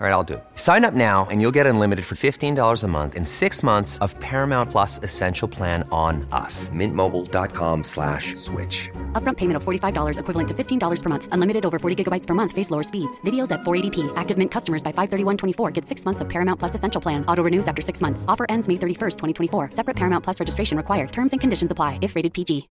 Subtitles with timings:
[0.00, 0.44] All right, I'll do it.
[0.56, 4.18] Sign up now and you'll get unlimited for $15 a month in six months of
[4.18, 6.68] Paramount Plus Essential Plan on us.
[6.70, 8.90] Mintmobile.com slash switch.
[9.12, 11.28] Upfront payment of $45 equivalent to $15 per month.
[11.30, 12.50] Unlimited over 40 gigabytes per month.
[12.50, 13.20] Face lower speeds.
[13.20, 14.12] Videos at 480p.
[14.16, 17.24] Active Mint customers by 531.24 get six months of Paramount Plus Essential Plan.
[17.26, 18.24] Auto renews after six months.
[18.26, 19.70] Offer ends May 31st, 2024.
[19.70, 21.12] Separate Paramount Plus registration required.
[21.12, 22.68] Terms and conditions apply if rated PG.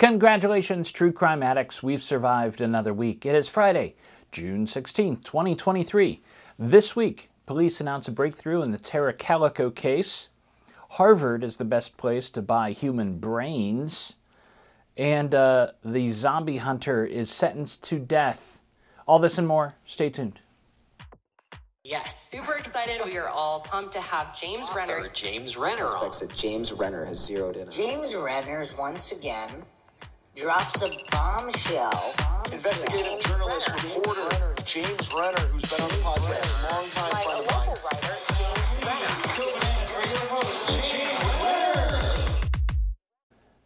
[0.00, 1.82] Congratulations, true crime addicts.
[1.82, 3.26] We've survived another week.
[3.26, 3.96] It is Friday,
[4.32, 6.22] June 16th, 2023.
[6.58, 10.28] This week, police announce a breakthrough in the Tara Calico case.
[10.90, 14.14] Harvard is the best place to buy human brains.
[14.96, 18.60] And uh, the zombie hunter is sentenced to death.
[19.06, 19.74] All this and more.
[19.84, 20.38] Stay tuned.
[21.82, 23.00] Yes, super excited.
[23.04, 25.08] We are all pumped to have James Renner.
[25.12, 26.12] James Renner on.
[26.12, 27.70] Suspects that James Renner has zeroed in on.
[27.72, 29.64] James Renner's once again
[30.36, 32.39] drops a bombshell.
[32.52, 37.70] Investigative journalist, reporter James Renner, who's been on the podcast, long longtime friend of mine.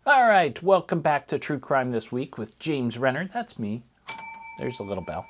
[0.07, 3.27] All right, welcome back to True Crime This Week with James Renner.
[3.33, 3.83] That's me.
[4.59, 5.27] There's a little bell.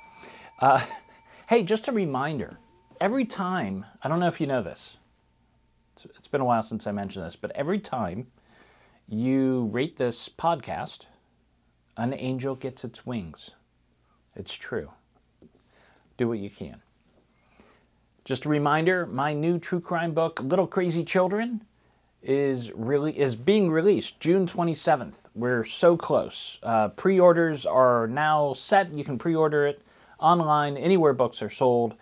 [0.61, 0.85] Uh,
[1.49, 2.59] hey, just a reminder
[3.01, 4.97] every time, I don't know if you know this,
[5.95, 8.29] it's, it's been a while since I mentioned this, but every time
[9.07, 11.07] you rate this podcast,
[11.97, 13.51] an angel gets its wings.
[14.35, 14.91] It's true.
[16.17, 16.83] Do what you can.
[18.25, 21.63] Just a reminder, my new true crime book, Little Crazy Children,
[22.23, 25.25] is really is being released June 27th.
[25.35, 26.59] We're so close.
[26.63, 28.93] Uh, pre-orders are now set.
[28.93, 29.83] You can pre-order it
[30.19, 31.95] online anywhere books are sold.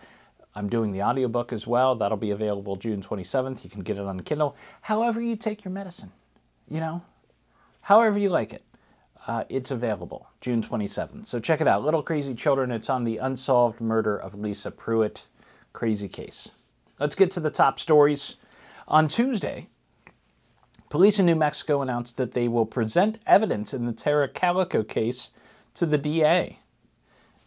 [0.55, 1.97] I'm doing the audiobook as well.
[1.97, 3.65] That'll be available June 27th.
[3.65, 4.55] You can get it on Kindle.
[4.83, 6.13] However you take your medicine,
[6.71, 7.03] you know,
[7.83, 8.63] however you like it.
[9.27, 11.27] Uh, it's available June 27th.
[11.27, 11.85] So check it out.
[11.85, 12.73] Little Crazy Children.
[12.73, 15.27] It's on the unsolved murder of Lisa Pruitt
[15.73, 16.49] crazy case.
[16.99, 18.37] Let's get to the top stories.
[18.89, 19.69] On Tuesday,
[20.91, 25.31] police in New Mexico announced that they will present evidence in the Tara Calico case
[25.75, 26.59] to the DA.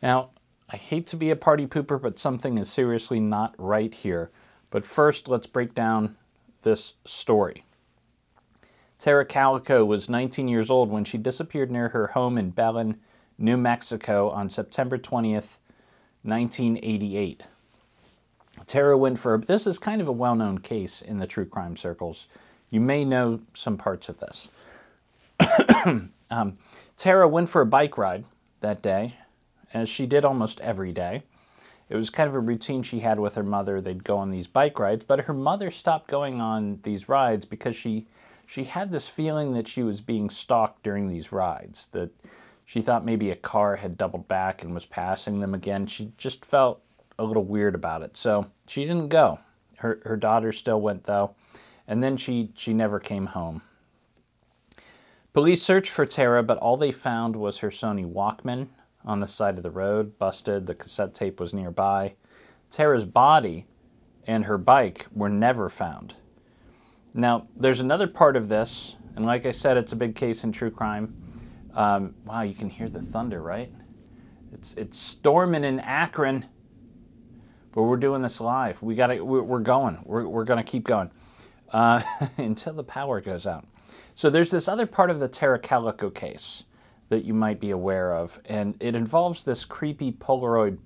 [0.01, 0.29] Now,
[0.69, 4.31] I hate to be a party pooper, but something is seriously not right here.
[4.71, 6.17] But first, let's break down
[6.63, 7.65] this story.
[9.00, 12.97] Tara Calico was 19 years old when she disappeared near her home in Belen,
[13.38, 15.57] New Mexico on September 20th,
[16.23, 17.44] 1988.
[18.66, 22.28] Tara went for this is kind of a well-known case in the true crime circles.
[22.69, 24.50] You may know some parts of this.
[26.31, 26.57] um,
[26.97, 28.25] Tara went for a bike ride
[28.61, 29.16] that day,
[29.73, 31.23] as she did almost every day.
[31.89, 33.79] It was kind of a routine she had with her mother.
[33.79, 37.75] They'd go on these bike rides, but her mother stopped going on these rides because
[37.75, 38.07] she
[38.45, 41.88] she had this feeling that she was being stalked during these rides.
[41.91, 42.11] That
[42.66, 45.88] she thought maybe a car had doubled back and was passing them again.
[45.88, 46.81] She just felt
[47.17, 48.17] a little weird about it.
[48.17, 49.39] So she didn't go.
[49.78, 51.35] Her her daughter still went though,
[51.88, 53.61] and then she she never came home.
[55.34, 58.67] Police searched for Tara, but all they found was her Sony Walkman
[59.03, 60.66] on the side of the road, busted.
[60.66, 62.16] The cassette tape was nearby.
[62.72, 63.66] Tara's body
[64.25, 66.16] and her bike were never found.
[67.17, 70.51] Now, there's another part of this, and like I said, it's a big case in
[70.51, 71.15] true crime.
[71.73, 73.71] Um, wow, you can hear the thunder, right?
[74.51, 76.45] It's it's storming in Akron,
[77.71, 78.81] but we're doing this live.
[78.81, 79.21] We got to.
[79.21, 79.99] We're going.
[80.03, 81.09] We're we're gonna keep going
[81.71, 82.01] uh,
[82.37, 83.65] until the power goes out.
[84.13, 86.63] So there's this other part of the Tara Calico case
[87.07, 90.79] that you might be aware of, and it involves this creepy Polaroid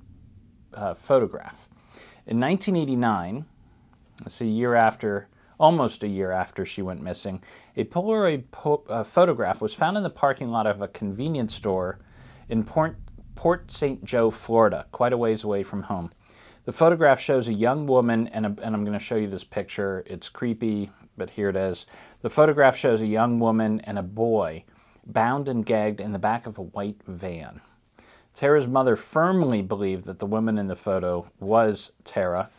[0.76, 1.68] uh, photograph.
[2.28, 3.46] In 1989,
[4.26, 5.28] it's a year after,
[5.60, 7.44] almost a year after she went missing,
[7.76, 12.00] a Polaroid po- uh, photograph was found in the parking lot of a convenience store
[12.48, 12.98] in Port,
[13.36, 14.04] Port St.
[14.04, 16.12] Joe, Florida, quite a ways away from home.
[16.66, 19.44] The photograph shows a young woman, and, a, and I'm going to show you this
[19.44, 20.04] picture.
[20.06, 21.86] It's creepy, but here it is.
[22.22, 24.66] The photograph shows a young woman and a boy
[25.06, 27.62] bound and gagged in the back of a white van.
[28.34, 32.50] Tara's mother firmly believed that the woman in the photo was Tara.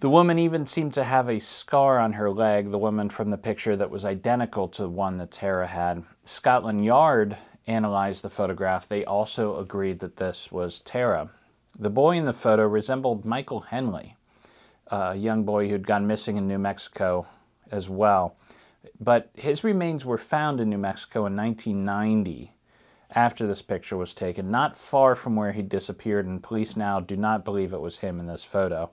[0.00, 3.36] The woman even seemed to have a scar on her leg, the woman from the
[3.36, 6.04] picture that was identical to the one that Tara had.
[6.24, 7.36] Scotland Yard
[7.66, 8.88] analyzed the photograph.
[8.88, 11.28] They also agreed that this was Tara.
[11.78, 14.16] The boy in the photo resembled Michael Henley,
[14.86, 17.26] a young boy who'd gone missing in New Mexico
[17.70, 18.36] as well.
[18.98, 22.54] But his remains were found in New Mexico in 1990
[23.10, 27.18] after this picture was taken, not far from where he disappeared, and police now do
[27.18, 28.90] not believe it was him in this photo.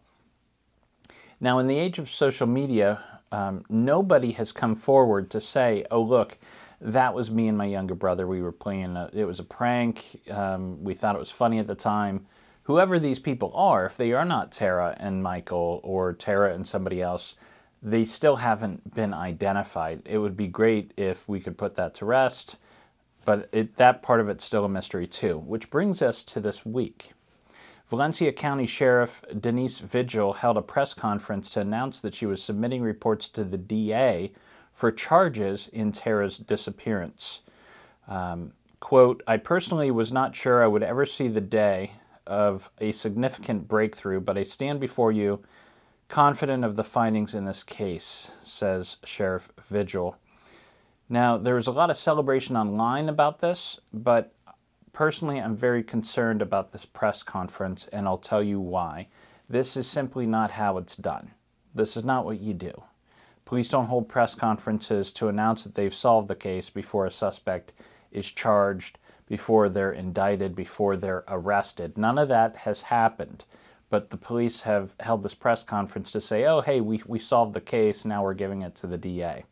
[1.39, 6.01] Now, in the age of social media, um, nobody has come forward to say, oh,
[6.01, 6.37] look,
[6.81, 8.27] that was me and my younger brother.
[8.27, 10.21] We were playing, a, it was a prank.
[10.29, 12.25] Um, we thought it was funny at the time.
[12.63, 17.01] Whoever these people are, if they are not Tara and Michael or Tara and somebody
[17.01, 17.35] else,
[17.81, 20.01] they still haven't been identified.
[20.05, 22.57] It would be great if we could put that to rest,
[23.25, 25.37] but it, that part of it's still a mystery too.
[25.37, 27.13] Which brings us to this week.
[27.89, 32.81] Valencia County Sheriff Denise Vigil held a press conference to announce that she was submitting
[32.81, 34.33] reports to the DA
[34.73, 37.39] for charges in Tara's disappearance.
[38.07, 38.51] Um,
[38.81, 41.91] quote, I personally was not sure I would ever see the day
[42.25, 45.41] of a significant breakthrough, but I stand before you
[46.09, 50.17] confident of the findings in this case, says Sheriff Vigil.
[51.09, 54.33] Now, there was a lot of celebration online about this, but
[54.97, 59.09] Personally, I'm very concerned about this press conference, and I'll tell you why.
[59.47, 61.33] This is simply not how it's done.
[61.75, 62.81] This is not what you do.
[63.45, 67.73] Police don't hold press conferences to announce that they've solved the case before a suspect
[68.11, 68.97] is charged,
[69.27, 71.95] before they're indicted, before they're arrested.
[71.95, 73.45] None of that has happened.
[73.91, 77.53] But the police have held this press conference to say, oh, hey, we, we solved
[77.53, 79.43] the case, now we're giving it to the DA.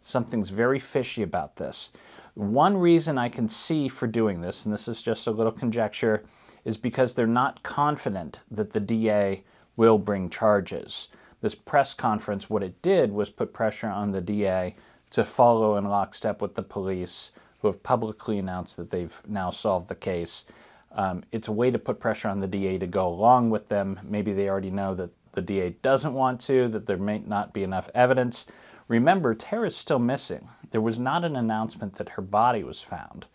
[0.00, 1.90] Something's very fishy about this.
[2.34, 6.24] One reason I can see for doing this, and this is just a little conjecture,
[6.64, 9.44] is because they're not confident that the DA
[9.76, 11.08] will bring charges.
[11.40, 14.74] This press conference, what it did was put pressure on the DA
[15.10, 19.88] to follow in lockstep with the police, who have publicly announced that they've now solved
[19.88, 20.44] the case.
[20.90, 24.00] Um, it's a way to put pressure on the DA to go along with them.
[24.02, 27.62] Maybe they already know that the DA doesn't want to, that there may not be
[27.62, 28.46] enough evidence.
[28.88, 30.48] Remember, Tara's still missing.
[30.70, 33.26] There was not an announcement that her body was found.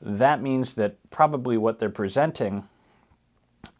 [0.00, 2.68] That means that probably what they're presenting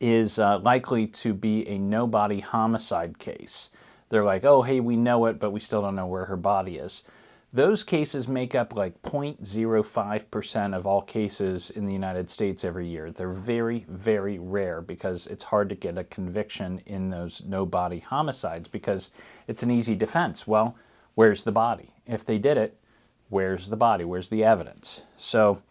[0.00, 3.70] is uh, likely to be a no body homicide case.
[4.08, 6.76] They're like, oh, hey, we know it, but we still don't know where her body
[6.76, 7.02] is.
[7.52, 13.10] Those cases make up like 0.05% of all cases in the United States every year.
[13.10, 18.00] They're very, very rare because it's hard to get a conviction in those no body
[18.00, 19.10] homicides because
[19.48, 20.46] it's an easy defense.
[20.46, 20.76] Well,
[21.16, 21.90] where's the body?
[22.06, 22.78] If they did it,
[23.28, 24.04] where's the body?
[24.04, 25.00] Where's the evidence?
[25.16, 25.62] So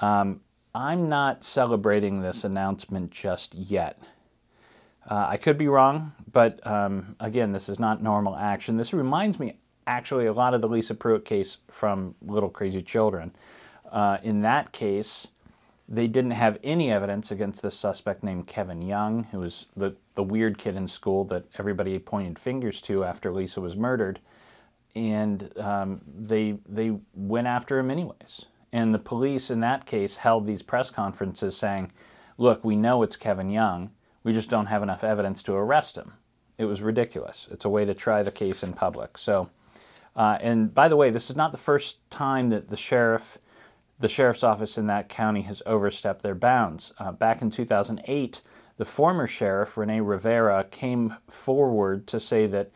[0.00, 0.40] um,
[0.74, 4.00] I'm not celebrating this announcement just yet.
[5.08, 8.76] Uh, I could be wrong, but um, again, this is not normal action.
[8.76, 13.32] This reminds me actually a lot of the Lisa Pruitt case from Little Crazy Children.
[13.90, 15.26] Uh, in that case,
[15.88, 20.22] they didn't have any evidence against this suspect named Kevin Young, who was the, the
[20.22, 24.20] weird kid in school that everybody pointed fingers to after Lisa was murdered
[24.96, 28.46] and um, they they went after him anyways.
[28.72, 31.92] And the police in that case held these press conferences saying,
[32.38, 33.90] "Look, we know it's Kevin Young.
[34.24, 36.14] We just don't have enough evidence to arrest him."
[36.58, 37.46] It was ridiculous.
[37.50, 39.18] It's a way to try the case in public.
[39.18, 39.50] So,
[40.16, 43.36] uh, and by the way, this is not the first time that the sheriff,
[44.00, 46.94] the sheriff's office in that county, has overstepped their bounds.
[46.98, 48.40] Uh, back in 2008,
[48.78, 52.70] the former sheriff Rene Rivera came forward to say that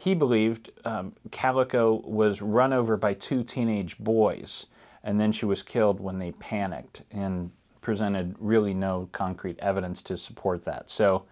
[0.00, 4.64] he believed um, Calico was run over by two teenage boys,
[5.04, 7.50] and then she was killed when they panicked and
[7.82, 10.90] presented really no concrete evidence to support that.
[10.90, 11.24] So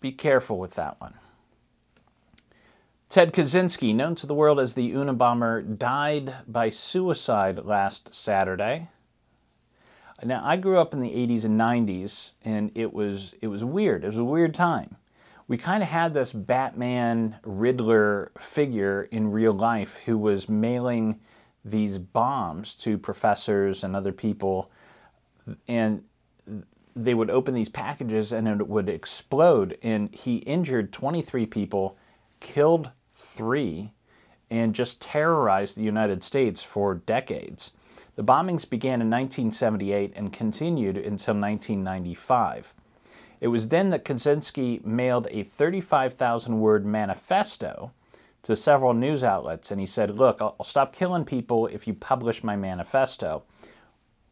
[0.00, 1.14] be careful with that one.
[3.08, 8.88] Ted Kaczynski, known to the world as the Unabomber, died by suicide last Saturday.
[10.24, 14.02] Now, I grew up in the 80s and 90s, and it was, it was weird.
[14.02, 14.96] It was a weird time
[15.48, 21.18] we kind of had this Batman Riddler figure in real life who was mailing
[21.64, 24.70] these bombs to professors and other people,
[25.66, 26.04] and
[26.94, 29.78] they would open these packages and it would explode.
[29.82, 31.96] And he injured 23 people,
[32.40, 33.92] killed three,
[34.50, 37.70] and just terrorized the United States for decades.
[38.16, 42.74] The bombings began in 1978 and continued until 1995.
[43.40, 47.92] It was then that Kaczynski mailed a 35,000 word manifesto
[48.42, 52.42] to several news outlets, and he said, Look, I'll stop killing people if you publish
[52.42, 53.42] my manifesto.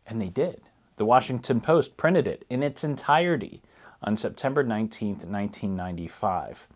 [0.07, 0.63] And they did.
[0.97, 3.61] The Washington Post printed it in its entirety
[4.03, 6.69] on September 19, 1995.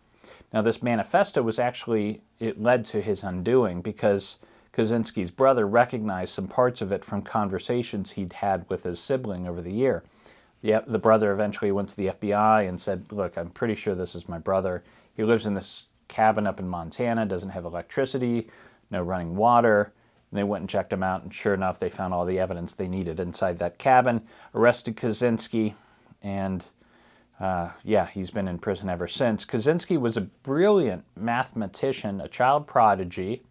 [0.53, 4.37] Now, this manifesto was actually, it led to his undoing because
[4.73, 9.61] Kaczynski's brother recognized some parts of it from conversations he'd had with his sibling over
[9.61, 10.03] the year.
[10.61, 14.15] The, the brother eventually went to the FBI and said, Look, I'm pretty sure this
[14.15, 14.83] is my brother.
[15.15, 18.49] He lives in this cabin up in Montana, doesn't have electricity,
[18.89, 19.93] no running water.
[20.29, 22.73] And they went and checked him out, and sure enough, they found all the evidence
[22.73, 24.21] they needed inside that cabin,
[24.55, 25.73] arrested Kaczynski,
[26.21, 26.63] and
[27.41, 29.45] uh, yeah, he's been in prison ever since.
[29.45, 33.43] Kaczynski was a brilliant mathematician, a child prodigy.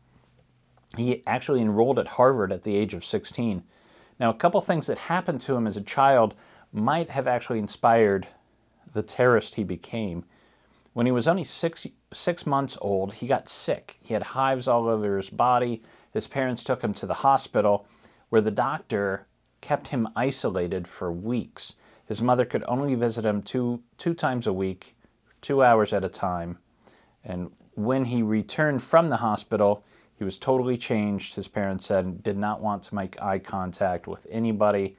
[0.96, 3.62] He actually enrolled at Harvard at the age of 16.
[4.18, 6.34] Now, a couple things that happened to him as a child
[6.72, 8.28] might have actually inspired
[8.92, 10.24] the terrorist he became.
[10.92, 13.98] When he was only six, six months old, he got sick.
[14.02, 15.82] He had hives all over his body.
[16.12, 17.86] His parents took him to the hospital,
[18.28, 19.26] where the doctor
[19.60, 21.74] kept him isolated for weeks.
[22.06, 24.96] His mother could only visit him two, two times a week,
[25.40, 26.58] two hours at a time.
[27.24, 29.84] And when he returned from the hospital,
[30.18, 31.34] he was totally changed.
[31.34, 34.96] His parents said did not want to make eye contact with anybody.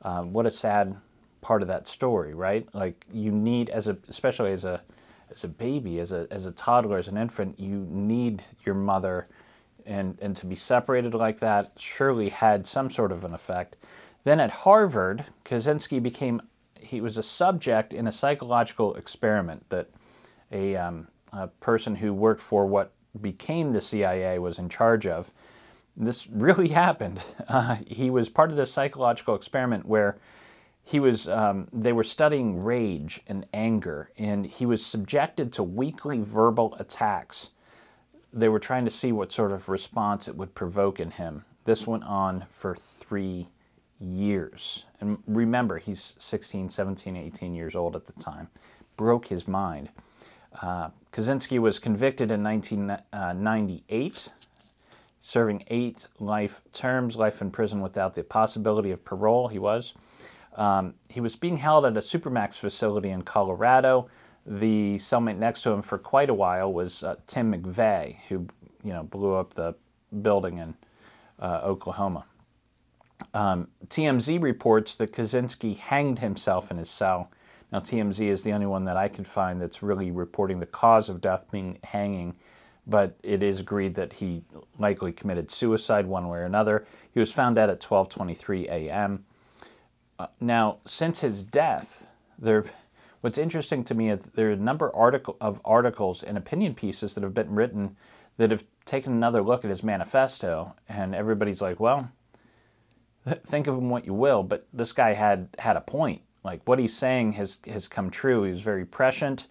[0.00, 0.96] Uh, what a sad
[1.42, 2.66] part of that story, right?
[2.74, 4.80] Like you need, as a especially as a
[5.30, 9.28] as a baby, as a as a toddler, as an infant, you need your mother
[9.86, 13.76] and, and to be separated like that surely had some sort of an effect.
[14.24, 16.42] Then at Harvard, Kaczynski became,
[16.78, 19.88] he was a subject in a psychological experiment that
[20.50, 25.30] a, um, a person who worked for what became the CIA was in charge of.
[25.96, 27.20] This really happened.
[27.48, 30.16] Uh, he was part of this psychological experiment where
[30.84, 36.20] he was um, they were studying rage and anger and he was subjected to weekly
[36.20, 37.50] verbal attacks
[38.32, 41.44] they were trying to see what sort of response it would provoke in him.
[41.64, 43.48] This went on for three
[44.00, 44.86] years.
[45.00, 48.48] And remember, he's 16, 17, 18 years old at the time.
[48.96, 49.90] Broke his mind.
[50.60, 54.28] Uh, Kaczynski was convicted in 1998,
[55.20, 59.48] serving eight life terms, life in prison without the possibility of parole.
[59.48, 59.92] He was.
[60.54, 64.08] Um, he was being held at a Supermax facility in Colorado
[64.46, 68.46] the cellmate next to him for quite a while was uh, Tim McVeigh, who
[68.82, 69.74] you know blew up the
[70.20, 70.74] building in
[71.38, 72.24] uh, Oklahoma.
[73.34, 77.30] Um, TMZ reports that Kaczynski hanged himself in his cell.
[77.70, 81.08] Now, TMZ is the only one that I could find that's really reporting the cause
[81.08, 82.34] of death being hanging,
[82.86, 84.42] but it is agreed that he
[84.78, 86.84] likely committed suicide one way or another.
[87.14, 89.24] He was found dead at 12:23 a.m.
[90.22, 92.06] Uh, now, since his death,
[92.38, 92.64] there
[93.22, 97.14] What's interesting to me is there are a number article, of articles and opinion pieces
[97.14, 97.96] that have been written
[98.36, 102.10] that have taken another look at his manifesto, and everybody's like, well,
[103.46, 106.22] think of him what you will, but this guy had had a point.
[106.42, 108.42] Like what he's saying has has come true.
[108.42, 109.46] He was very prescient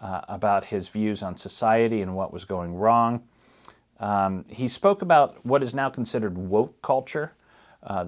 [0.00, 3.24] uh, about his views on society and what was going wrong.
[3.98, 7.32] Um, he spoke about what is now considered woke culture,
[7.82, 8.06] uh,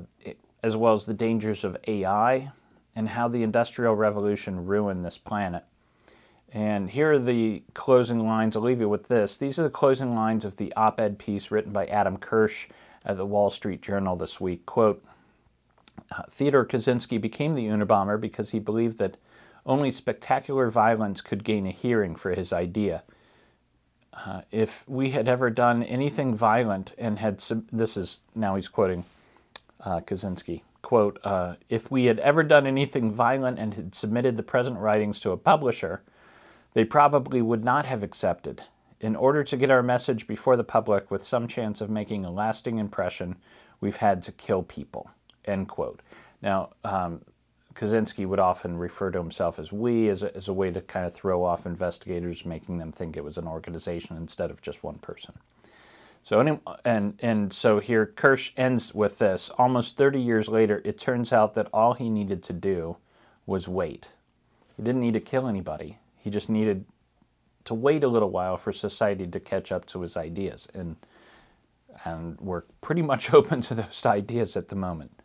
[0.63, 2.51] as well as the dangers of AI,
[2.97, 5.65] and how the Industrial Revolution ruined this planet.
[6.53, 8.57] And here are the closing lines.
[8.57, 9.37] I'll leave you with this.
[9.37, 12.69] These are the closing lines of the op ed piece written by Adam Kirsch
[13.05, 14.65] at the Wall Street Journal this week.
[14.67, 15.05] Quote
[16.11, 19.19] uh, Theodore Kaczynski became the Unabomber because he believed that
[19.67, 23.03] only spectacular violence could gain a hearing for his idea.
[24.15, 28.69] Uh, if we had ever done anything violent and had, sub- this is now he's
[28.69, 29.05] quoting
[29.81, 34.43] uh, Kaczynski, quote, uh, if we had ever done anything violent and had submitted the
[34.43, 36.03] present writings to a publisher,
[36.75, 38.63] they probably would not have accepted.
[39.01, 42.31] In order to get our message before the public with some chance of making a
[42.31, 43.37] lasting impression,
[43.81, 45.11] we've had to kill people,
[45.45, 46.01] end quote.
[46.43, 47.23] Now, um,
[47.75, 51.07] Kaczynski would often refer to himself as we as a, as a way to kind
[51.07, 54.99] of throw off investigators, making them think it was an organization instead of just one
[54.99, 55.35] person.
[56.29, 59.49] So and and so here Kirsch ends with this.
[59.57, 62.99] Almost 30 years later, it turns out that all he needed to do
[63.47, 64.09] was wait.
[64.77, 66.01] He didn't need to kill anybody.
[66.19, 66.85] He just needed
[67.65, 70.97] to wait a little while for society to catch up to his ideas, and
[72.05, 75.23] and we're pretty much open to those ideas at the moment.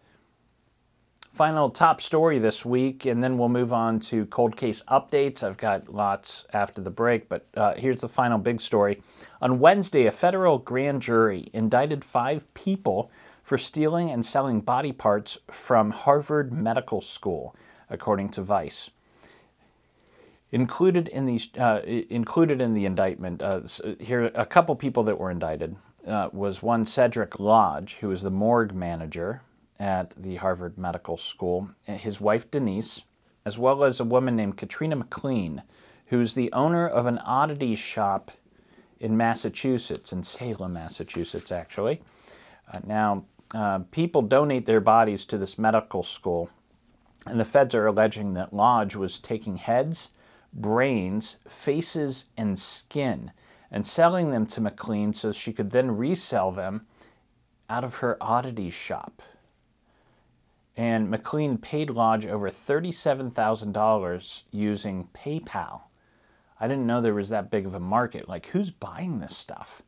[1.34, 5.42] Final top story this week, and then we'll move on to cold case updates.
[5.42, 9.02] I've got lots after the break, but uh, here's the final big story.
[9.42, 13.10] On Wednesday, a federal grand jury indicted five people
[13.42, 17.56] for stealing and selling body parts from Harvard Medical School,
[17.90, 18.92] according to Vice.
[20.52, 23.62] Included in these, uh, included in the indictment, uh,
[24.00, 28.30] here a couple people that were indicted uh, was one Cedric Lodge, who was the
[28.30, 29.42] morgue manager
[29.84, 33.02] at the Harvard Medical School, his wife Denise,
[33.44, 35.62] as well as a woman named Katrina McLean,
[36.06, 38.32] who's the owner of an oddities shop
[38.98, 42.02] in Massachusetts, in Salem, Massachusetts, actually.
[42.74, 46.50] Uh, now, uh, people donate their bodies to this medical school,
[47.26, 50.08] and the feds are alleging that Lodge was taking heads,
[50.54, 53.34] brains, faces, and skin
[53.70, 56.86] and selling them to McLean so she could then resell them
[57.70, 59.22] out of her oddities shop.
[60.76, 65.82] And McLean paid Lodge over $37,000 using PayPal.
[66.60, 68.28] I didn't know there was that big of a market.
[68.28, 69.84] Like, who's buying this stuff?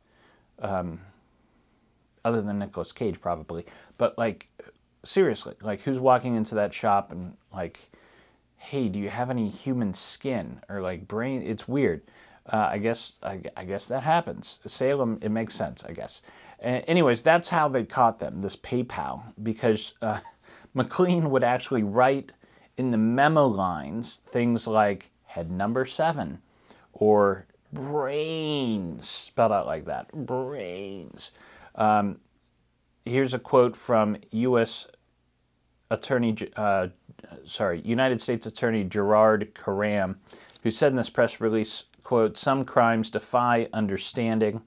[0.59, 1.01] Um,
[2.23, 3.65] other than Nicolas Cage, probably.
[3.97, 4.49] But, like,
[5.03, 7.79] seriously, like, who's walking into that shop and, like,
[8.57, 11.41] hey, do you have any human skin or, like, brain?
[11.41, 12.03] It's weird.
[12.51, 14.59] Uh, I guess I, I, guess that happens.
[14.67, 16.21] Salem, it makes sense, I guess.
[16.63, 18.41] Uh, anyways, that's how they caught them.
[18.41, 20.19] This PayPal, because uh,
[20.75, 22.34] McLean would actually write
[22.77, 26.39] in the memo lines things like head number seven
[26.94, 31.32] or brains, spelled out like that, brains.
[31.75, 32.20] Um,
[33.05, 34.88] here's a quote from U.S.
[35.89, 36.89] Attorney, uh,
[37.46, 40.20] sorry, United States Attorney Gerard Karam,
[40.63, 44.62] who said in this press release, quote, some crimes defy understanding.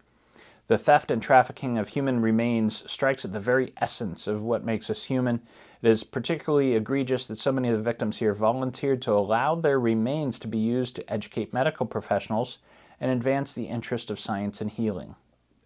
[0.68, 4.90] The theft and trafficking of human remains strikes at the very essence of what makes
[4.90, 5.40] us human
[5.82, 9.78] it is particularly egregious that so many of the victims here volunteered to allow their
[9.78, 12.58] remains to be used to educate medical professionals
[13.00, 15.14] and advance the interest of science and healing,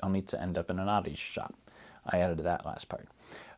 [0.02, 1.54] only to end up in an oddities shop.
[2.04, 3.08] I added to that last part.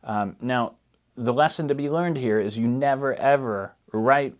[0.03, 0.75] Um, now,
[1.15, 4.35] the lesson to be learned here is you never ever write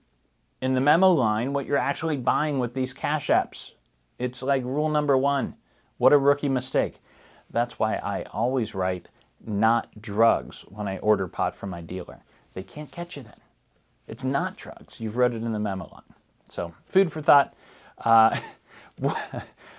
[0.61, 3.71] in the memo line what you're actually buying with these cash apps.
[4.19, 5.55] It's like rule number one.
[5.97, 6.99] What a rookie mistake.
[7.49, 9.07] That's why I always write
[9.47, 12.19] not drugs when I order pot from my dealer.
[12.53, 13.39] They can't catch you then.
[14.07, 14.99] It's not drugs.
[14.99, 16.03] You've read it in the memo line.
[16.49, 17.53] So, food for thought.
[17.97, 18.37] Uh,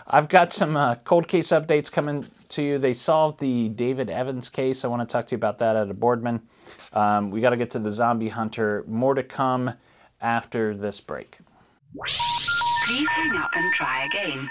[0.07, 2.79] I've got some uh, cold case updates coming to you.
[2.79, 4.85] They solved the David Evans case.
[4.85, 6.43] I want to talk to you about that at a Boardman.
[6.93, 8.85] Um, we got to get to the zombie hunter.
[8.87, 9.75] More to come
[10.21, 11.39] after this break.
[12.87, 14.51] Please hang up and try again.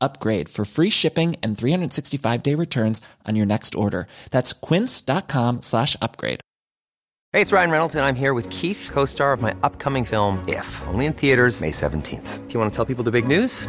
[0.00, 4.06] upgrade for free shipping and 365 day returns on your next order.
[4.30, 6.40] That's quince.com slash upgrade.
[7.32, 10.42] Hey, it's Ryan Reynolds, and I'm here with Keith, co star of my upcoming film,
[10.48, 12.48] If, only in theaters, May 17th.
[12.48, 13.68] Do you want to tell people the big news?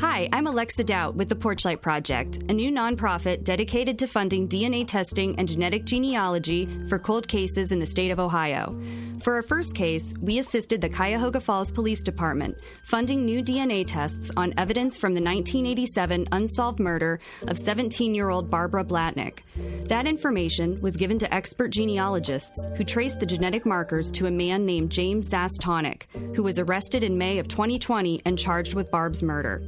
[0.00, 4.84] Hi, I'm Alexa Doubt with the Porchlight Project, a new nonprofit dedicated to funding DNA
[4.84, 8.76] testing and genetic genealogy for cold cases in the state of Ohio.
[9.22, 14.32] For our first case, we assisted the Cuyahoga Falls Police Department funding new DNA tests
[14.36, 19.42] on evidence from the 1987 unsolved murder of 17 year old Barbara Blatnik.
[19.88, 24.66] That information was given to expert genealogists who traced the genetic markers to a man
[24.66, 26.02] named James Zastawnik,
[26.34, 29.62] who was arrested in May of 2020 and charged with Barb's murder.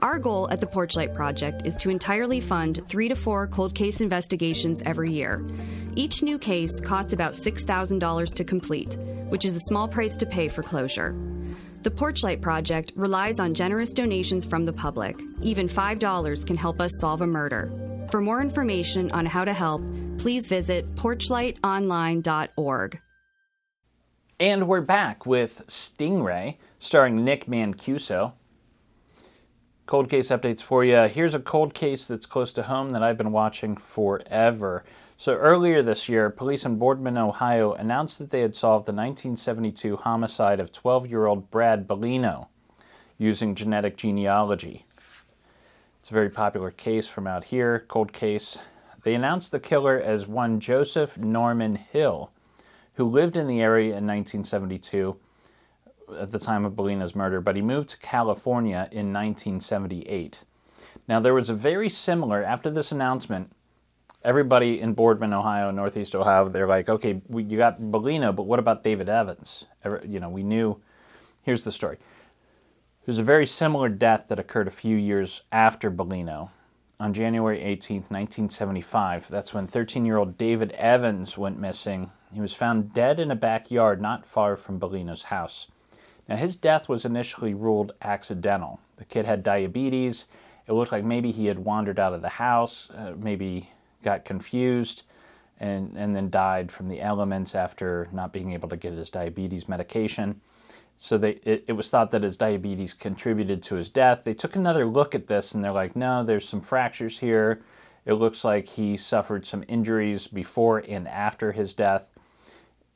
[0.00, 4.00] Our goal at the Porchlight Project is to entirely fund three to four cold case
[4.00, 5.44] investigations every year.
[5.96, 8.96] Each new case costs about $6,000 to complete,
[9.28, 11.16] which is a small price to pay for closure.
[11.82, 15.20] The Porchlight Project relies on generous donations from the public.
[15.42, 17.72] Even $5 can help us solve a murder.
[18.12, 19.82] For more information on how to help,
[20.18, 23.00] please visit porchlightonline.org.
[24.40, 28.34] And we're back with Stingray, starring Nick Mancuso.
[29.88, 31.04] Cold case updates for you.
[31.04, 34.84] Here's a cold case that's close to home that I've been watching forever.
[35.16, 39.96] So, earlier this year, police in Boardman, Ohio announced that they had solved the 1972
[39.96, 42.48] homicide of 12 year old Brad Bellino
[43.16, 44.84] using genetic genealogy.
[46.00, 48.58] It's a very popular case from out here, cold case.
[49.04, 52.30] They announced the killer as one Joseph Norman Hill,
[52.96, 55.16] who lived in the area in 1972
[56.18, 60.44] at the time of Bellino's murder, but he moved to California in 1978.
[61.06, 63.50] Now, there was a very similar, after this announcement,
[64.24, 68.58] everybody in Boardman, Ohio, Northeast Ohio, they're like, okay, we, you got Bellino, but what
[68.58, 69.64] about David Evans?
[70.06, 70.80] You know, we knew.
[71.42, 71.98] Here's the story.
[73.06, 76.50] There's a very similar death that occurred a few years after Bellino.
[77.00, 82.10] On January 18, 1975, that's when 13 year old David Evans went missing.
[82.32, 85.68] He was found dead in a backyard not far from Bellino's house.
[86.28, 88.80] Now, his death was initially ruled accidental.
[88.96, 90.26] The kid had diabetes.
[90.66, 93.70] It looked like maybe he had wandered out of the house, uh, maybe
[94.02, 95.02] got confused
[95.58, 99.68] and, and then died from the elements after not being able to get his diabetes
[99.68, 100.40] medication.
[100.98, 104.24] So they, it, it, was thought that his diabetes contributed to his death.
[104.24, 107.62] They took another look at this and they're like, no, there's some fractures here.
[108.04, 112.08] It looks like he suffered some injuries before and after his death.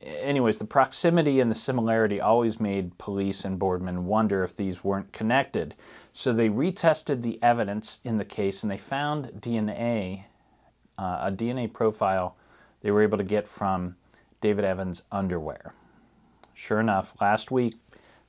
[0.03, 5.13] Anyways, the proximity and the similarity always made police and Boardman wonder if these weren't
[5.13, 5.75] connected.
[6.13, 10.25] So they retested the evidence in the case and they found DNA
[10.97, 12.35] uh, a DNA profile
[12.81, 13.95] they were able to get from
[14.41, 15.73] David Evans' underwear.
[16.53, 17.75] Sure enough, last week,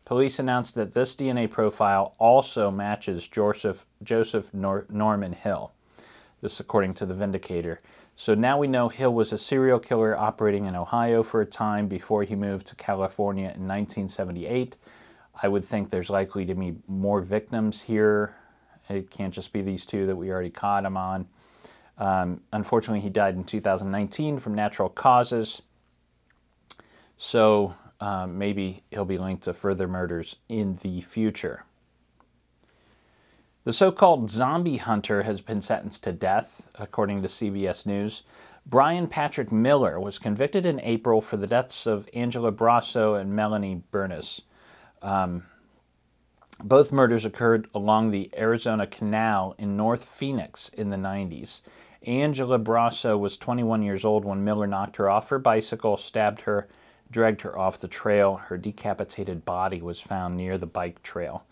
[0.05, 5.73] police announced that this DNA profile also matches Joseph, Joseph Nor- Norman Hill.
[6.41, 7.81] This, according to the Vindicator.
[8.17, 11.89] So now we know Hill was a serial killer operating in Ohio for a time
[11.89, 14.77] before he moved to California in 1978.
[15.43, 18.37] I would think there's likely to be more victims here.
[18.89, 21.27] It can't just be these two that we already caught him on.
[21.99, 25.63] Um, unfortunately, he died in 2019 from natural causes.
[27.17, 31.65] So um, maybe he'll be linked to further murders in the future.
[33.65, 38.23] The so called zombie hunter has been sentenced to death, according to CBS News.
[38.67, 43.83] Bryan Patrick Miller was convicted in April for the deaths of Angela Brasso and Melanie
[43.91, 44.43] Bernas.
[45.01, 45.45] Um,
[46.63, 51.63] both murders occurred along the Arizona Canal in North Phoenix in the 90s.
[52.03, 56.69] Angela Brasso was 21 years old when Miller knocked her off her bicycle, stabbed her,
[57.11, 58.37] dragged her off the trail.
[58.37, 61.45] Her decapitated body was found near the bike trail.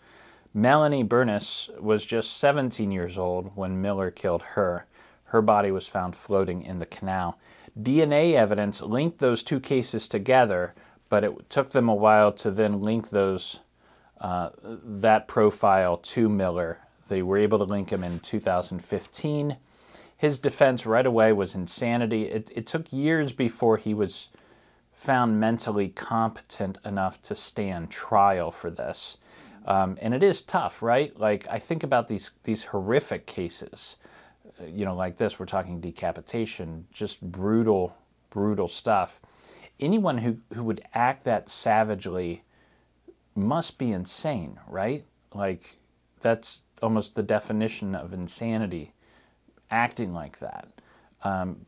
[0.53, 4.85] Melanie Bernas was just 17 years old when Miller killed her.
[5.25, 7.39] Her body was found floating in the canal.
[7.79, 10.75] DNA evidence linked those two cases together,
[11.09, 13.59] but it took them a while to then link those
[14.21, 16.79] uh, that profile to Miller.
[17.07, 19.57] They were able to link him in 2015
[20.23, 22.29] his defense right away was insanity.
[22.29, 24.29] It, it took years before he was
[24.93, 29.17] found mentally competent enough to stand trial for this.
[29.65, 31.17] Um, and it is tough, right?
[31.17, 33.95] Like I think about these these horrific cases,
[34.59, 35.39] uh, you know, like this.
[35.39, 37.95] We're talking decapitation, just brutal,
[38.29, 39.19] brutal stuff.
[39.79, 42.43] Anyone who who would act that savagely
[43.35, 45.05] must be insane, right?
[45.33, 45.77] Like
[46.21, 48.93] that's almost the definition of insanity
[49.71, 50.67] acting like that.
[51.23, 51.65] Um,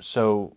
[0.00, 0.56] so,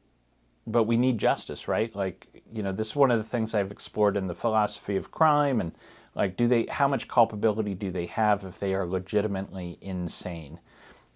[0.65, 1.95] but we need justice, right?
[1.95, 5.11] Like, you know, this is one of the things I've explored in the philosophy of
[5.11, 5.73] crime and
[6.15, 10.59] like, do they, how much culpability do they have if they are legitimately insane?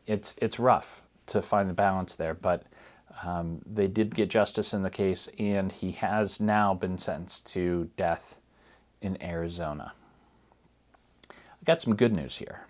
[0.08, 2.64] It's, it's rough to find the balance there, but
[3.24, 7.90] um, they did get justice in the case, and he has now been sentenced to
[7.98, 8.38] death
[9.02, 9.94] in Arizona.
[11.30, 12.62] I got some good news here.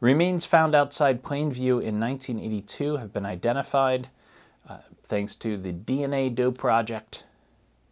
[0.00, 4.08] Remains found outside Plainview in 1982 have been identified
[4.68, 7.24] uh, thanks to the DNA Doe Project.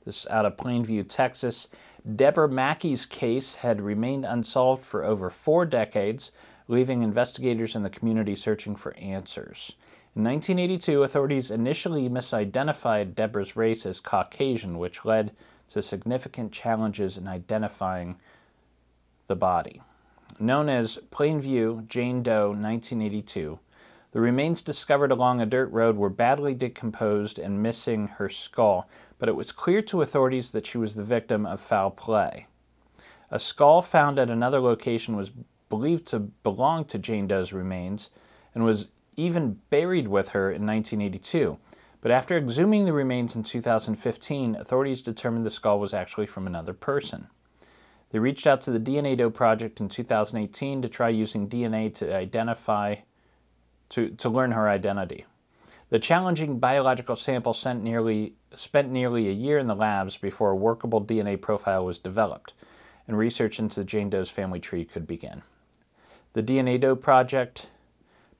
[0.06, 1.68] This out of Plainview, Texas.
[2.16, 6.30] Deborah Mackey's case had remained unsolved for over four decades,
[6.66, 9.72] leaving investigators in the community searching for answers.
[10.16, 15.32] In 1982, authorities initially misidentified Deborah's race as Caucasian, which led
[15.70, 18.16] to significant challenges in identifying
[19.26, 19.82] the body.
[20.40, 23.58] Known as Plainview Jane Doe 1982,
[24.12, 29.28] the remains discovered along a dirt road were badly decomposed and missing her skull, but
[29.28, 32.46] it was clear to authorities that she was the victim of foul play.
[33.30, 35.30] A skull found at another location was
[35.68, 38.08] believed to belong to Jane Doe's remains
[38.54, 41.58] and was even buried with her in 1982.
[42.00, 46.72] But after exhuming the remains in 2015, authorities determined the skull was actually from another
[46.72, 47.26] person.
[48.10, 52.14] They reached out to the DNA Doe Project in 2018 to try using DNA to
[52.14, 52.96] identify,
[53.90, 55.24] to, to learn her identity.
[55.90, 61.02] The challenging biological sample nearly, spent nearly a year in the labs before a workable
[61.02, 62.52] DNA profile was developed,
[63.06, 65.42] and research into Jane Doe's family tree could begin.
[66.34, 67.68] The DNA Doe Project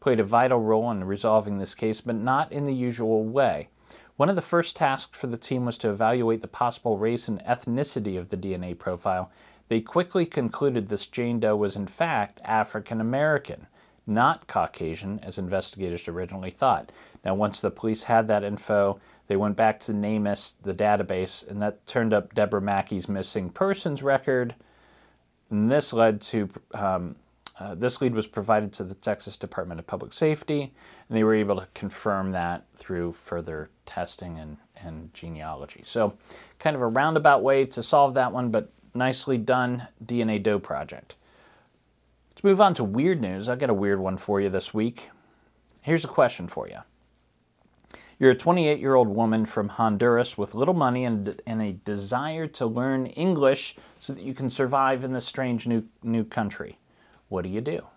[0.01, 3.69] played a vital role in resolving this case, but not in the usual way.
[4.17, 7.43] One of the first tasks for the team was to evaluate the possible race and
[7.45, 9.31] ethnicity of the DNA profile.
[9.69, 13.69] They quickly concluded this Jane Doe was in fact African American,
[14.09, 16.91] not Caucasian, as investigators originally thought.
[17.25, 21.61] Now, once the police had that info, they went back to NamUs, the database, and
[21.61, 24.55] that turned up Deborah Mackey's missing persons record.
[25.51, 27.17] And this led to um,
[27.61, 30.73] uh, this lead was provided to the Texas Department of Public Safety,
[31.09, 35.83] and they were able to confirm that through further testing and, and genealogy.
[35.85, 36.17] So,
[36.59, 41.17] kind of a roundabout way to solve that one, but nicely done DNA Doe project.
[42.39, 43.49] Let's move on to weird news.
[43.49, 45.11] I've got a weird one for you this week.
[45.81, 46.79] Here's a question for you.
[48.17, 52.47] You're a 28 year old woman from Honduras with little money and, and a desire
[52.47, 56.79] to learn English so that you can survive in this strange new, new country
[57.29, 57.89] what do you do?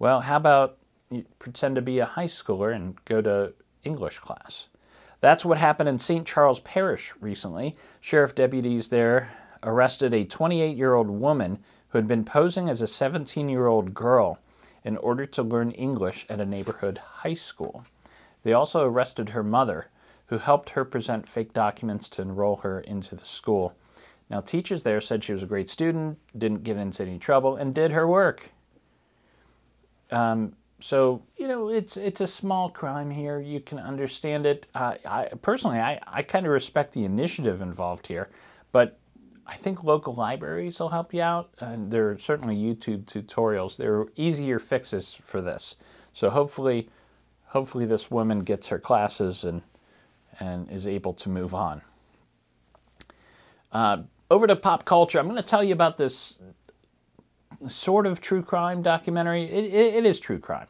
[0.00, 3.52] Well, how about you pretend to be a high schooler and go to
[3.84, 4.66] English class?
[5.20, 6.26] That's what happened in St.
[6.26, 7.76] Charles Parish recently.
[8.00, 11.60] Sheriff deputies there arrested a 28 year old woman
[11.94, 14.40] who had been posing as a 17 year old girl
[14.82, 17.84] in order to learn English at a neighborhood high school.
[18.42, 19.86] They also arrested her mother,
[20.26, 23.76] who helped her present fake documents to enroll her into the school.
[24.28, 27.72] Now, teachers there said she was a great student, didn't get into any trouble, and
[27.72, 28.50] did her work.
[30.10, 33.38] Um, so you know, it's it's a small crime here.
[33.38, 34.66] You can understand it.
[34.74, 38.30] Uh, I personally, I, I kind of respect the initiative involved here,
[38.72, 38.98] but
[39.46, 41.50] I think local libraries will help you out.
[41.58, 43.76] And there are certainly YouTube tutorials.
[43.76, 45.76] There are easier fixes for this.
[46.12, 46.88] So hopefully,
[47.46, 49.62] hopefully this woman gets her classes and
[50.40, 51.82] and is able to move on.
[53.72, 53.98] Uh,
[54.30, 55.18] over to pop culture.
[55.18, 56.38] I'm going to tell you about this
[57.68, 59.44] sort of true crime documentary.
[59.44, 60.66] it, it, it is true crime,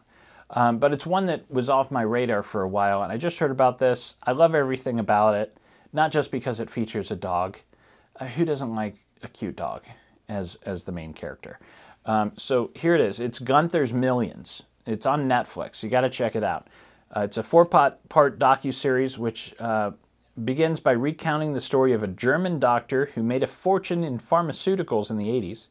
[0.51, 3.39] um, but it's one that was off my radar for a while, and I just
[3.39, 4.17] heard about this.
[4.23, 5.57] I love everything about it,
[5.93, 7.59] not just because it features a dog.
[8.19, 9.83] Uh, who doesn't like a cute dog
[10.29, 11.59] as as the main character?
[12.07, 13.21] Um, so here it is.
[13.21, 14.63] It's Gunther's Millions.
[14.87, 15.83] It's on Netflix.
[15.83, 16.69] You got to check it out.
[17.15, 19.93] Uh, it's a four-part part docu series which uh,
[20.43, 25.11] begins by recounting the story of a German doctor who made a fortune in pharmaceuticals
[25.11, 25.67] in the 80s.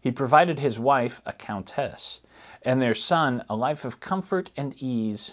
[0.00, 2.20] He provided his wife, a countess,
[2.62, 5.32] and their son a life of comfort and ease.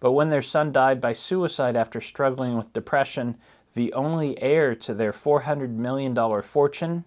[0.00, 3.36] But when their son died by suicide after struggling with depression,
[3.74, 7.04] the only heir to their $400 million fortune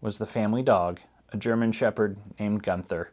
[0.00, 1.00] was the family dog,
[1.32, 3.10] a German shepherd named Gunther.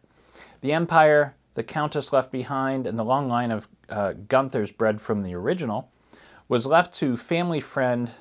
[0.61, 5.21] The empire the countess left behind and the long line of uh, Gunthers bred from
[5.21, 5.91] the original
[6.47, 8.11] was left to family friend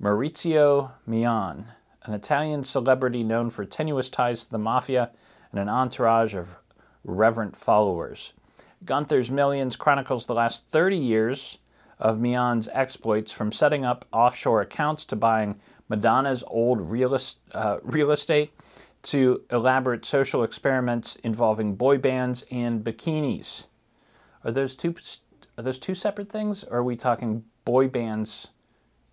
[0.00, 1.66] Maurizio Mian,
[2.04, 5.10] an Italian celebrity known for tenuous ties to the mafia
[5.50, 6.56] and an entourage of
[7.02, 8.32] reverent followers.
[8.84, 11.58] Gunther's Millions chronicles the last 30 years
[11.98, 17.18] of Mian's exploits from setting up offshore accounts to buying Madonna's old real,
[17.52, 18.52] uh, real estate
[19.02, 23.64] to elaborate social experiments involving boy bands and bikinis.
[24.44, 24.94] Are those two
[25.56, 28.48] are those two separate things or are we talking boy bands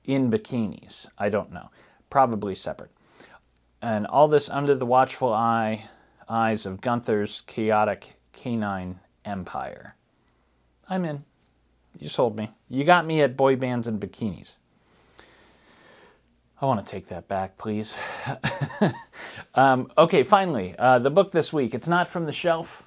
[0.06, 1.08] in bikinis.
[1.18, 1.70] I don't know.
[2.10, 2.92] Probably separate.
[3.82, 5.90] And all this under the watchful eye
[6.30, 9.96] eyes of Gunther's chaotic canine empire.
[10.90, 11.26] I'm in.
[12.00, 12.52] You sold me.
[12.70, 14.56] You got me at boy bands and bikinis.
[16.62, 17.94] I want to take that back, please.
[19.56, 21.74] um, okay, finally, uh, the book this week.
[21.74, 22.84] It's not from the shelf,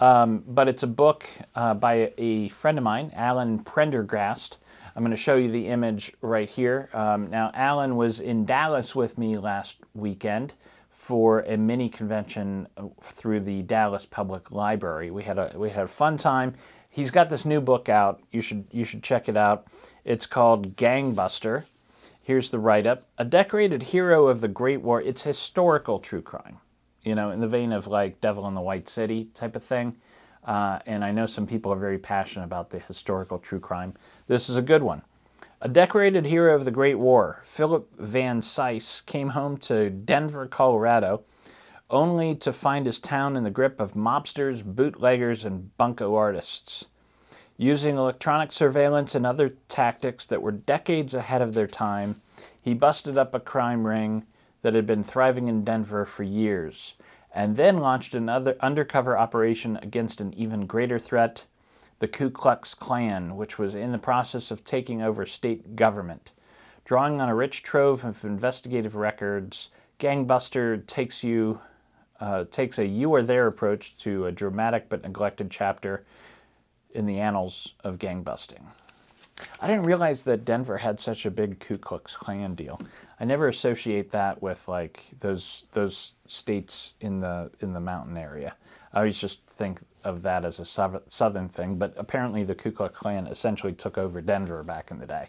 [0.00, 4.56] um, but it's a book uh, by a friend of mine, Alan Prendergast.
[4.96, 6.88] I'm going to show you the image right here.
[6.94, 10.54] Um, now, Alan was in Dallas with me last weekend
[10.88, 15.10] for a mini convention uh, through the Dallas Public Library.
[15.10, 16.54] We had a we had a fun time.
[16.94, 18.22] He's got this new book out.
[18.30, 19.66] You should you should check it out.
[20.04, 21.64] It's called Gangbuster.
[22.22, 23.08] Here's the write up.
[23.18, 25.02] A decorated hero of the Great War.
[25.02, 26.58] It's historical true crime.
[27.02, 29.96] you know, in the vein of like Devil in the White City type of thing.
[30.44, 33.94] Uh, and I know some people are very passionate about the historical true crime.
[34.26, 35.02] This is a good one.
[35.60, 41.22] A decorated hero of the Great War, Philip Van Cise came home to Denver, Colorado,
[41.94, 46.86] only to find his town in the grip of mobsters, bootleggers, and bunco artists.
[47.56, 52.20] Using electronic surveillance and other tactics that were decades ahead of their time,
[52.60, 54.24] he busted up a crime ring
[54.62, 56.94] that had been thriving in Denver for years,
[57.32, 61.44] and then launched another undercover operation against an even greater threat
[62.00, 66.32] the Ku Klux Klan, which was in the process of taking over state government.
[66.84, 69.68] Drawing on a rich trove of investigative records,
[70.00, 71.60] Gangbuster takes you
[72.24, 76.06] uh, takes a you are there approach to a dramatic but neglected chapter
[76.94, 78.62] in the annals of gangbusting.
[79.60, 82.80] I didn't realize that Denver had such a big Ku Klux Klan deal.
[83.20, 88.54] I never associate that with like those those states in the in the mountain area.
[88.94, 90.64] I always just think of that as a
[91.08, 95.06] southern thing, but apparently the Ku Klux Klan essentially took over Denver back in the
[95.06, 95.28] day.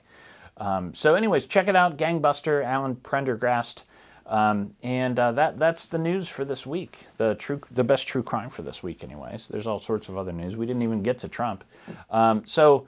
[0.57, 3.83] Um, so, anyways, check it out, Gangbuster, Alan Prendergast.
[4.27, 7.05] Um, and uh, that that's the news for this week.
[7.17, 9.47] The true, the best true crime for this week, anyways.
[9.47, 10.57] There's all sorts of other news.
[10.57, 11.63] We didn't even get to Trump.
[12.09, 12.87] Um, so,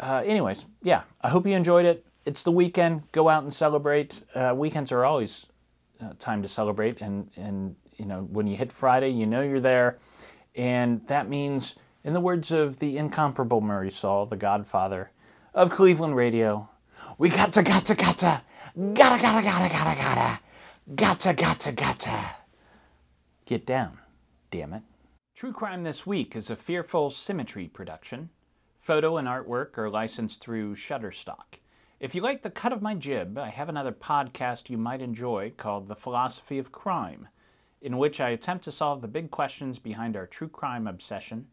[0.00, 1.02] uh, anyways, yeah.
[1.20, 2.06] I hope you enjoyed it.
[2.24, 3.10] It's the weekend.
[3.12, 4.22] Go out and celebrate.
[4.34, 5.46] Uh, weekends are always
[6.02, 9.60] uh, time to celebrate, and and you know when you hit Friday, you know you're
[9.60, 9.98] there,
[10.54, 15.10] and that means, in the words of the incomparable Murray Saul, the Godfather
[15.52, 16.70] of Cleveland radio,
[17.18, 18.42] we got to, got to, got to
[18.74, 20.40] Gotta, gotta, gotta, gotta, gotta.
[20.94, 22.20] Gotta, gotta, gotta.
[23.44, 23.98] Get down,
[24.50, 24.82] damn it.
[25.34, 28.30] True Crime This Week is a Fearful Symmetry production.
[28.78, 31.58] Photo and artwork are licensed through Shutterstock.
[32.00, 35.52] If you like the cut of my jib, I have another podcast you might enjoy
[35.58, 37.28] called The Philosophy of Crime,
[37.82, 41.48] in which I attempt to solve the big questions behind our true crime obsession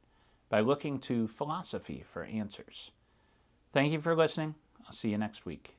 [0.47, 2.91] by looking to philosophy for answers.
[3.73, 4.55] Thank you for listening.
[4.87, 5.78] I'll see you next week.